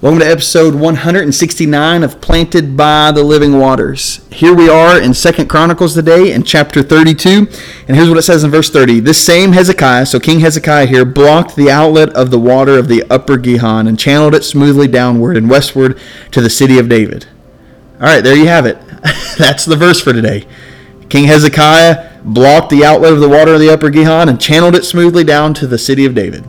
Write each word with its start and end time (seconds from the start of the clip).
Welcome 0.00 0.20
to 0.20 0.30
episode 0.30 0.76
169 0.76 2.04
of 2.04 2.20
Planted 2.20 2.76
by 2.76 3.10
the 3.10 3.24
Living 3.24 3.58
Waters. 3.58 4.24
Here 4.30 4.54
we 4.54 4.68
are 4.68 4.96
in 4.96 5.12
Second 5.12 5.48
Chronicles 5.48 5.94
today 5.94 6.30
in 6.32 6.44
chapter 6.44 6.84
32, 6.84 7.48
and 7.88 7.96
here's 7.96 8.08
what 8.08 8.16
it 8.16 8.22
says 8.22 8.44
in 8.44 8.52
verse 8.52 8.70
30. 8.70 9.00
This 9.00 9.20
same 9.20 9.50
Hezekiah, 9.50 10.06
so 10.06 10.20
King 10.20 10.38
Hezekiah 10.38 10.86
here, 10.86 11.04
blocked 11.04 11.56
the 11.56 11.68
outlet 11.68 12.10
of 12.10 12.30
the 12.30 12.38
water 12.38 12.78
of 12.78 12.86
the 12.86 13.02
upper 13.10 13.38
Gihon 13.38 13.88
and 13.88 13.98
channeled 13.98 14.36
it 14.36 14.44
smoothly 14.44 14.86
downward 14.86 15.36
and 15.36 15.50
westward 15.50 15.98
to 16.30 16.40
the 16.40 16.48
city 16.48 16.78
of 16.78 16.88
David. 16.88 17.26
All 17.94 18.06
right, 18.06 18.22
there 18.22 18.36
you 18.36 18.46
have 18.46 18.66
it. 18.66 18.78
That's 19.36 19.64
the 19.64 19.74
verse 19.74 20.00
for 20.00 20.12
today. 20.12 20.46
King 21.08 21.24
Hezekiah 21.24 22.20
blocked 22.22 22.70
the 22.70 22.84
outlet 22.84 23.14
of 23.14 23.20
the 23.20 23.28
water 23.28 23.54
of 23.54 23.60
the 23.60 23.70
upper 23.70 23.90
Gihon 23.90 24.28
and 24.28 24.40
channeled 24.40 24.76
it 24.76 24.84
smoothly 24.84 25.24
down 25.24 25.54
to 25.54 25.66
the 25.66 25.76
city 25.76 26.06
of 26.06 26.14
David 26.14 26.48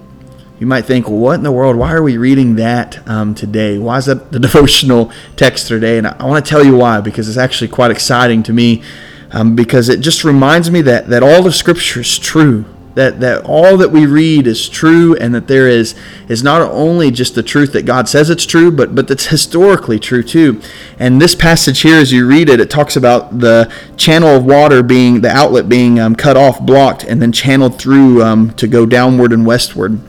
you 0.59 0.67
might 0.67 0.83
think, 0.83 1.07
well, 1.07 1.17
what 1.17 1.35
in 1.35 1.43
the 1.43 1.51
world? 1.51 1.77
Why 1.77 1.93
are 1.93 2.03
we 2.03 2.17
reading 2.17 2.55
that 2.55 3.07
um, 3.07 3.33
today? 3.33 3.77
Why 3.77 3.97
is 3.97 4.05
that 4.05 4.31
the 4.31 4.39
devotional 4.39 5.11
text 5.35 5.67
today? 5.67 5.97
And 5.97 6.07
I 6.07 6.25
want 6.25 6.45
to 6.45 6.49
tell 6.49 6.63
you 6.63 6.75
why, 6.75 6.99
because 7.01 7.27
it's 7.27 7.37
actually 7.37 7.69
quite 7.69 7.91
exciting 7.91 8.43
to 8.43 8.53
me, 8.53 8.83
um, 9.31 9.55
because 9.55 9.89
it 9.89 10.01
just 10.01 10.23
reminds 10.23 10.69
me 10.69 10.81
that, 10.81 11.07
that 11.07 11.23
all 11.23 11.47
of 11.47 11.55
Scripture 11.55 12.01
is 12.01 12.19
true. 12.19 12.65
That, 12.95 13.21
that 13.21 13.45
all 13.45 13.77
that 13.77 13.91
we 13.91 14.05
read 14.05 14.45
is 14.45 14.67
true 14.67 15.15
and 15.15 15.33
that 15.33 15.47
there 15.47 15.69
is 15.69 15.95
is 16.27 16.43
not 16.43 16.61
only 16.63 17.11
just 17.11 17.33
the 17.33 17.43
truth 17.43 17.71
that 17.71 17.85
God 17.85 18.09
says 18.09 18.29
it's 18.29 18.45
true 18.45 18.71
but 18.71 18.93
but 18.93 19.07
that's 19.07 19.27
historically 19.27 19.99
true 19.99 20.21
too 20.21 20.59
and 20.97 21.21
this 21.21 21.33
passage 21.33 21.79
here 21.81 21.97
as 21.97 22.11
you 22.11 22.27
read 22.27 22.49
it 22.49 22.59
it 22.59 22.69
talks 22.69 22.97
about 22.97 23.39
the 23.39 23.71
channel 23.95 24.29
of 24.29 24.43
water 24.43 24.83
being 24.83 25.21
the 25.21 25.29
outlet 25.29 25.69
being 25.69 25.97
um, 25.97 26.13
cut 26.13 26.35
off 26.35 26.59
blocked 26.59 27.05
and 27.05 27.21
then 27.21 27.31
channeled 27.31 27.79
through 27.79 28.21
um, 28.21 28.51
to 28.55 28.67
go 28.67 28.85
downward 28.85 29.31
and 29.31 29.45
westward 29.45 30.01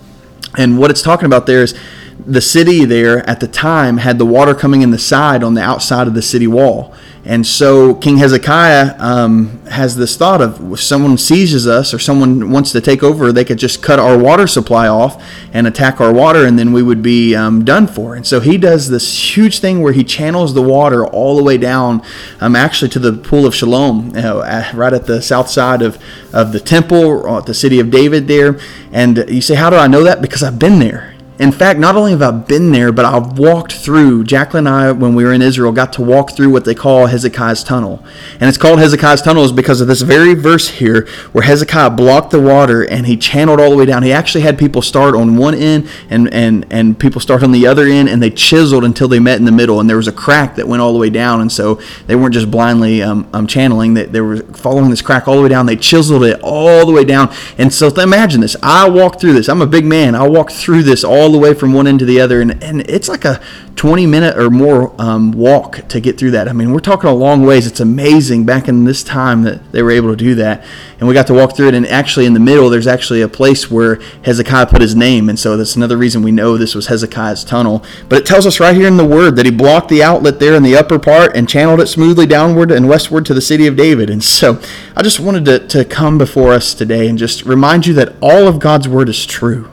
and 0.56 0.78
what 0.78 0.90
it's 0.90 1.02
talking 1.02 1.26
about 1.26 1.46
there 1.46 1.62
is 1.62 1.78
the 2.26 2.40
city 2.40 2.84
there 2.84 3.28
at 3.28 3.40
the 3.40 3.48
time 3.48 3.98
had 3.98 4.18
the 4.18 4.26
water 4.26 4.54
coming 4.54 4.82
in 4.82 4.90
the 4.90 4.98
side 4.98 5.42
on 5.42 5.54
the 5.54 5.62
outside 5.62 6.06
of 6.06 6.14
the 6.14 6.22
city 6.22 6.46
wall. 6.46 6.94
And 7.24 7.46
so 7.46 7.94
King 7.96 8.16
Hezekiah 8.16 8.94
um, 8.98 9.64
has 9.66 9.94
this 9.94 10.16
thought 10.16 10.40
of 10.40 10.72
if 10.72 10.80
someone 10.80 11.18
seizes 11.18 11.66
us 11.66 11.92
or 11.92 11.98
someone 11.98 12.50
wants 12.50 12.72
to 12.72 12.80
take 12.80 13.02
over, 13.02 13.30
they 13.30 13.44
could 13.44 13.58
just 13.58 13.82
cut 13.82 13.98
our 13.98 14.16
water 14.16 14.46
supply 14.46 14.88
off 14.88 15.22
and 15.52 15.66
attack 15.66 16.00
our 16.00 16.14
water, 16.14 16.46
and 16.46 16.58
then 16.58 16.72
we 16.72 16.82
would 16.82 17.02
be 17.02 17.34
um, 17.34 17.62
done 17.62 17.86
for. 17.86 18.14
And 18.14 18.26
so 18.26 18.40
he 18.40 18.56
does 18.56 18.88
this 18.88 19.36
huge 19.36 19.58
thing 19.58 19.82
where 19.82 19.92
he 19.92 20.02
channels 20.02 20.54
the 20.54 20.62
water 20.62 21.06
all 21.06 21.36
the 21.36 21.42
way 21.42 21.58
down, 21.58 22.02
um, 22.40 22.56
actually 22.56 22.88
to 22.92 22.98
the 22.98 23.12
pool 23.12 23.44
of 23.44 23.54
Siloam, 23.54 24.06
you 24.16 24.22
know, 24.22 24.40
right 24.72 24.92
at 24.94 25.04
the 25.04 25.20
south 25.20 25.50
side 25.50 25.82
of, 25.82 26.02
of 26.32 26.52
the 26.52 26.60
temple, 26.60 27.36
at 27.36 27.44
the 27.44 27.54
city 27.54 27.80
of 27.80 27.90
David 27.90 28.28
there. 28.28 28.58
And 28.92 29.26
you 29.28 29.42
say, 29.42 29.56
How 29.56 29.68
do 29.68 29.76
I 29.76 29.88
know 29.88 30.04
that? 30.04 30.22
Because 30.22 30.42
I've 30.42 30.58
been 30.58 30.78
there. 30.78 31.09
In 31.40 31.52
fact, 31.52 31.80
not 31.80 31.96
only 31.96 32.10
have 32.10 32.20
I 32.20 32.32
been 32.32 32.70
there, 32.70 32.92
but 32.92 33.06
I've 33.06 33.38
walked 33.38 33.72
through. 33.72 34.24
Jacqueline 34.24 34.66
and 34.66 34.76
I, 34.76 34.92
when 34.92 35.14
we 35.14 35.24
were 35.24 35.32
in 35.32 35.40
Israel, 35.40 35.72
got 35.72 35.90
to 35.94 36.02
walk 36.02 36.32
through 36.32 36.50
what 36.50 36.66
they 36.66 36.74
call 36.74 37.06
Hezekiah's 37.06 37.64
tunnel. 37.64 38.04
And 38.38 38.42
it's 38.42 38.58
called 38.58 38.78
Hezekiah's 38.78 39.22
tunnel 39.22 39.42
is 39.44 39.50
because 39.50 39.80
of 39.80 39.88
this 39.88 40.02
very 40.02 40.34
verse 40.34 40.68
here 40.68 41.08
where 41.32 41.42
Hezekiah 41.42 41.90
blocked 41.90 42.30
the 42.30 42.40
water 42.42 42.82
and 42.82 43.06
he 43.06 43.16
channeled 43.16 43.58
all 43.58 43.70
the 43.70 43.76
way 43.76 43.86
down. 43.86 44.02
He 44.02 44.12
actually 44.12 44.42
had 44.42 44.58
people 44.58 44.82
start 44.82 45.14
on 45.14 45.38
one 45.38 45.54
end 45.54 45.88
and, 46.10 46.30
and, 46.34 46.66
and 46.70 47.00
people 47.00 47.22
start 47.22 47.42
on 47.42 47.52
the 47.52 47.66
other 47.66 47.86
end 47.86 48.10
and 48.10 48.22
they 48.22 48.28
chiseled 48.28 48.84
until 48.84 49.08
they 49.08 49.18
met 49.18 49.38
in 49.38 49.46
the 49.46 49.52
middle. 49.52 49.80
And 49.80 49.88
there 49.88 49.96
was 49.96 50.08
a 50.08 50.12
crack 50.12 50.56
that 50.56 50.68
went 50.68 50.82
all 50.82 50.92
the 50.92 50.98
way 50.98 51.08
down. 51.08 51.40
And 51.40 51.50
so 51.50 51.80
they 52.06 52.16
weren't 52.16 52.34
just 52.34 52.50
blindly 52.50 53.02
um, 53.02 53.26
um, 53.32 53.46
channeling, 53.46 53.94
they, 53.94 54.04
they 54.04 54.20
were 54.20 54.42
following 54.42 54.90
this 54.90 55.00
crack 55.00 55.26
all 55.26 55.36
the 55.36 55.42
way 55.42 55.48
down. 55.48 55.64
They 55.64 55.76
chiseled 55.76 56.24
it 56.24 56.38
all 56.42 56.84
the 56.84 56.92
way 56.92 57.04
down. 57.06 57.32
And 57.56 57.72
so 57.72 57.88
imagine 57.88 58.42
this. 58.42 58.56
I 58.62 58.90
walked 58.90 59.22
through 59.22 59.32
this. 59.32 59.48
I'm 59.48 59.62
a 59.62 59.66
big 59.66 59.86
man. 59.86 60.14
I 60.14 60.28
walked 60.28 60.52
through 60.52 60.82
this 60.82 61.02
all 61.02 61.29
all 61.30 61.38
the 61.38 61.40
way 61.40 61.54
from 61.54 61.72
one 61.72 61.86
end 61.86 62.00
to 62.00 62.04
the 62.04 62.20
other, 62.20 62.40
and, 62.40 62.60
and 62.62 62.80
it's 62.90 63.08
like 63.08 63.24
a 63.24 63.40
20 63.76 64.04
minute 64.04 64.36
or 64.36 64.50
more 64.50 64.92
um, 65.00 65.30
walk 65.30 65.86
to 65.88 66.00
get 66.00 66.18
through 66.18 66.32
that. 66.32 66.48
I 66.48 66.52
mean, 66.52 66.72
we're 66.72 66.80
talking 66.80 67.08
a 67.08 67.14
long 67.14 67.46
ways. 67.46 67.68
It's 67.68 67.78
amazing 67.78 68.44
back 68.44 68.66
in 68.66 68.84
this 68.84 69.04
time 69.04 69.42
that 69.44 69.70
they 69.70 69.80
were 69.80 69.92
able 69.92 70.10
to 70.10 70.16
do 70.16 70.34
that. 70.34 70.64
And 70.98 71.06
we 71.06 71.14
got 71.14 71.28
to 71.28 71.34
walk 71.34 71.56
through 71.56 71.68
it, 71.68 71.74
and 71.74 71.86
actually 71.86 72.26
in 72.26 72.34
the 72.34 72.40
middle, 72.40 72.68
there's 72.68 72.88
actually 72.88 73.22
a 73.22 73.28
place 73.28 73.70
where 73.70 74.00
Hezekiah 74.24 74.66
put 74.66 74.80
his 74.80 74.96
name, 74.96 75.28
and 75.28 75.38
so 75.38 75.56
that's 75.56 75.76
another 75.76 75.96
reason 75.96 76.22
we 76.22 76.32
know 76.32 76.56
this 76.56 76.74
was 76.74 76.88
Hezekiah's 76.88 77.44
tunnel. 77.44 77.84
But 78.08 78.18
it 78.18 78.26
tells 78.26 78.44
us 78.44 78.58
right 78.58 78.74
here 78.74 78.88
in 78.88 78.96
the 78.96 79.06
Word 79.06 79.36
that 79.36 79.46
he 79.46 79.52
blocked 79.52 79.88
the 79.88 80.02
outlet 80.02 80.40
there 80.40 80.56
in 80.56 80.64
the 80.64 80.76
upper 80.76 80.98
part 80.98 81.36
and 81.36 81.48
channeled 81.48 81.80
it 81.80 81.86
smoothly 81.86 82.26
downward 82.26 82.72
and 82.72 82.88
westward 82.88 83.24
to 83.26 83.34
the 83.34 83.40
city 83.40 83.68
of 83.68 83.76
David. 83.76 84.10
And 84.10 84.24
so 84.24 84.60
I 84.96 85.02
just 85.02 85.20
wanted 85.20 85.44
to, 85.44 85.66
to 85.68 85.84
come 85.84 86.18
before 86.18 86.52
us 86.52 86.74
today 86.74 87.08
and 87.08 87.16
just 87.16 87.44
remind 87.44 87.86
you 87.86 87.94
that 87.94 88.16
all 88.20 88.48
of 88.48 88.58
God's 88.58 88.88
Word 88.88 89.08
is 89.08 89.24
true. 89.24 89.70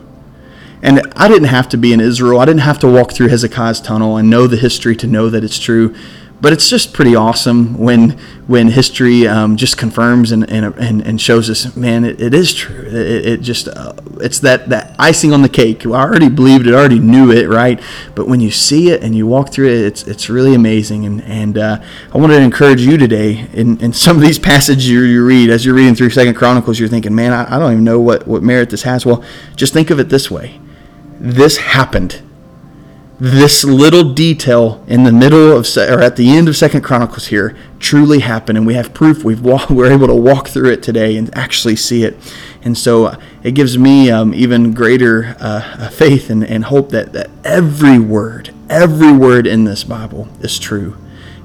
And 0.88 1.02
I 1.18 1.28
didn't 1.28 1.50
have 1.50 1.68
to 1.70 1.78
be 1.78 1.92
in 1.92 2.00
Israel. 2.00 2.40
I 2.40 2.46
didn't 2.46 2.62
have 2.62 2.80
to 2.80 2.88
walk 2.88 3.12
through 3.12 3.28
Hezekiah's 3.28 3.81
tunnel 3.81 4.16
and 4.16 4.30
know 4.30 4.48
the 4.48 4.56
history 4.56 4.96
to 4.96 5.06
know 5.06 5.30
that 5.30 5.44
it's 5.44 5.59
true. 5.59 5.94
But 6.40 6.53
it's 6.53 6.70
just 6.70 6.94
pretty 6.94 7.14
awesome 7.14 7.78
when 7.78 8.12
when 8.48 8.70
history 8.70 9.28
um, 9.28 9.58
just 9.58 9.78
confirms 9.78 10.31
and, 10.31 10.50
and, 10.50 11.02
and 11.02 11.20
shows 11.20 11.50
us, 11.50 11.75
man, 11.75 12.06
it, 12.06 12.22
it 12.22 12.34
is 12.34 12.53
true. 12.53 12.86
It, 12.86 13.25
it 13.25 13.42
just 13.42 13.68
uh, 13.68 13.96
it's 14.22 14.40
that, 14.40 14.70
that 14.70 14.96
icing 14.98 15.34
on 15.34 15.42
the 15.42 15.50
cake. 15.50 15.86
I 15.86 15.90
already 15.90 16.30
believed 16.30 16.68
it, 16.68 16.74
I 16.74 16.78
already 16.78 17.00
knew 17.00 17.34
it, 17.34 17.50
right? 17.50 17.81
But 18.16 18.30
when 18.30 18.40
you 18.40 18.52
see 18.52 18.90
it 18.90 19.04
and 19.04 19.14
you 19.14 19.28
walk 19.28 19.52
through 19.52 19.68
it, 19.68 19.81
it's 19.81 20.04
it's 20.04 20.30
really 20.30 20.56
amazing. 20.56 21.06
And 21.06 21.22
and 21.24 21.58
uh, 21.58 21.84
I 22.14 22.18
wanted 22.18 22.38
to 22.38 22.44
encourage 22.44 22.80
you 22.80 22.98
today 22.98 23.50
in, 23.52 23.78
in 23.81 23.92
some 23.92 24.16
of 24.16 24.22
these 24.22 24.40
passages 24.54 24.88
you, 24.88 25.02
you 25.02 25.25
read 25.25 25.50
as 25.50 25.66
you're 25.66 25.75
reading 25.75 25.96
through 25.96 26.12
Second 26.12 26.36
Chronicles, 26.36 26.80
you're 26.80 26.88
thinking, 26.88 27.14
man, 27.14 27.34
I, 27.34 27.58
I 27.58 27.59
don't 27.59 27.74
even 27.74 27.84
know 27.84 28.00
what 28.00 28.25
what 28.25 28.42
merit 28.42 28.69
this 28.69 28.84
has. 28.84 29.06
Well, 29.06 29.22
just 29.58 29.74
think 29.74 29.90
of 29.90 30.00
it 30.00 30.08
this 30.08 30.31
way 30.31 30.62
this 31.20 31.58
happened. 31.58 32.22
This 33.20 33.64
little 33.64 34.14
detail 34.14 34.84
in 34.88 35.04
the 35.04 35.12
middle 35.12 35.52
of, 35.52 35.68
or 35.76 36.02
at 36.02 36.18
the 36.18 36.30
end 36.30 36.48
of 36.48 36.56
Second 36.56 36.82
Chronicles 36.82 37.28
here, 37.28 37.58
truly 37.80 38.20
happened, 38.20 38.60
and 38.60 38.68
we 38.68 38.76
have 38.76 38.94
proof. 38.94 39.24
We've 39.24 39.42
we're 39.70 39.92
able 39.92 40.08
to 40.08 40.16
walk 40.16 40.50
through 40.50 40.72
it 40.72 40.84
today 40.84 41.18
and 41.18 41.36
actually 41.36 41.76
see 41.78 42.04
it, 42.04 42.16
and 42.62 42.78
so 42.78 43.06
uh, 43.06 43.20
it 43.42 43.52
gives 43.52 43.78
me 43.78 44.12
um, 44.12 44.36
even 44.36 44.72
greater 44.74 45.36
uh, 45.40 45.90
faith 45.90 46.30
and, 46.30 46.44
and 46.44 46.66
hope 46.66 46.90
that, 46.90 47.14
that 47.14 47.32
every 47.44 47.98
word, 47.98 48.54
every 48.70 49.12
word 49.12 49.48
in 49.48 49.64
this 49.64 49.84
Bible 49.84 50.28
is 50.42 50.60
true 50.60 50.96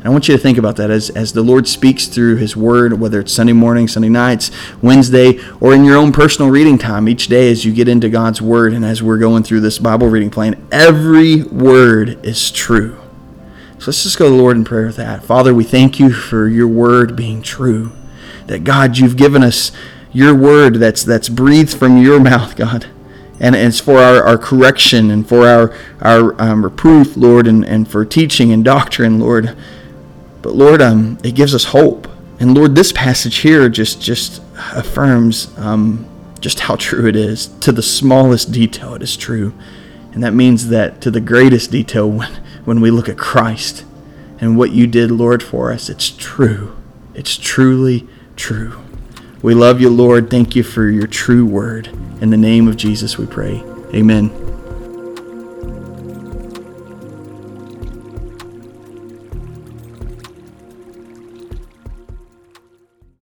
and 0.02 0.08
I 0.08 0.10
want 0.10 0.26
you 0.26 0.36
to 0.36 0.42
think 0.42 0.58
about 0.58 0.74
that 0.76 0.90
as, 0.90 1.10
as 1.10 1.32
the 1.32 1.44
Lord 1.44 1.68
speaks 1.68 2.08
through 2.08 2.38
His 2.38 2.56
Word, 2.56 2.98
whether 2.98 3.20
it's 3.20 3.32
Sunday 3.32 3.52
morning, 3.52 3.86
Sunday 3.86 4.08
nights, 4.08 4.50
Wednesday, 4.82 5.38
or 5.60 5.72
in 5.72 5.84
your 5.84 5.96
own 5.96 6.10
personal 6.10 6.50
reading 6.50 6.76
time 6.76 7.08
each 7.08 7.28
day 7.28 7.52
as 7.52 7.64
you 7.64 7.72
get 7.72 7.86
into 7.86 8.08
God's 8.08 8.42
Word 8.42 8.72
and 8.72 8.84
as 8.84 9.00
we're 9.00 9.18
going 9.18 9.44
through 9.44 9.60
this 9.60 9.78
Bible 9.78 10.08
reading 10.08 10.28
plan. 10.28 10.60
Every 10.72 11.44
word 11.44 12.18
is 12.26 12.50
true. 12.50 13.00
So 13.78 13.92
let's 13.92 14.02
just 14.02 14.18
go 14.18 14.24
to 14.24 14.30
the 14.32 14.42
Lord 14.42 14.56
in 14.56 14.64
prayer 14.64 14.86
with 14.86 14.96
that. 14.96 15.22
Father, 15.22 15.54
we 15.54 15.62
thank 15.62 16.00
you 16.00 16.12
for 16.12 16.48
your 16.48 16.66
Word 16.66 17.14
being 17.14 17.40
true. 17.40 17.92
That 18.48 18.64
God, 18.64 18.98
you've 18.98 19.16
given 19.16 19.44
us 19.44 19.70
your 20.12 20.34
Word 20.34 20.80
that's, 20.80 21.04
that's 21.04 21.28
breathed 21.28 21.76
from 21.76 21.96
your 21.96 22.18
mouth, 22.30 22.56
God 22.56 22.88
and 23.42 23.56
it's 23.56 23.80
for 23.80 23.98
our, 23.98 24.22
our 24.22 24.38
correction 24.38 25.10
and 25.10 25.28
for 25.28 25.48
our, 25.48 25.74
our 26.00 26.40
um, 26.40 26.64
reproof, 26.64 27.16
Lord, 27.16 27.48
and, 27.48 27.64
and 27.64 27.88
for 27.88 28.04
teaching 28.04 28.52
and 28.52 28.64
doctrine, 28.64 29.18
Lord. 29.18 29.56
But 30.42 30.54
Lord, 30.54 30.82
um, 30.82 31.18
it 31.24 31.34
gives 31.34 31.54
us 31.54 31.64
hope. 31.64 32.08
And 32.40 32.56
Lord, 32.56 32.74
this 32.74 32.92
passage 32.92 33.38
here 33.38 33.68
just 33.68 34.02
just 34.02 34.42
affirms 34.74 35.56
um, 35.56 36.08
just 36.40 36.60
how 36.60 36.76
true 36.76 37.06
it 37.06 37.16
is. 37.16 37.46
To 37.60 37.72
the 37.72 37.82
smallest 37.82 38.52
detail, 38.52 38.94
it 38.94 39.02
is 39.02 39.16
true. 39.16 39.54
And 40.12 40.22
that 40.22 40.34
means 40.34 40.68
that 40.68 41.00
to 41.02 41.10
the 41.10 41.20
greatest 41.20 41.70
detail, 41.70 42.10
when, 42.10 42.32
when 42.64 42.80
we 42.80 42.90
look 42.90 43.08
at 43.08 43.16
Christ 43.16 43.84
and 44.40 44.58
what 44.58 44.72
you 44.72 44.86
did, 44.86 45.10
Lord, 45.10 45.42
for 45.42 45.72
us, 45.72 45.88
it's 45.88 46.10
true. 46.10 46.76
It's 47.14 47.36
truly 47.36 48.08
true. 48.36 48.80
We 49.42 49.54
love 49.54 49.80
you, 49.80 49.90
Lord. 49.90 50.30
Thank 50.30 50.54
you 50.54 50.62
for 50.62 50.88
your 50.88 51.06
true 51.06 51.46
word. 51.46 51.88
In 52.20 52.30
the 52.30 52.36
name 52.36 52.68
of 52.68 52.76
Jesus, 52.76 53.18
we 53.18 53.26
pray. 53.26 53.62
Amen. 53.92 54.41